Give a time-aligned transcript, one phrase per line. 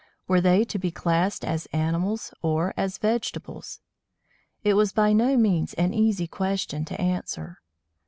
[0.27, 3.81] Were they to be classed as animals or as vegetables?
[4.63, 7.61] It was by no means an easy question to answer.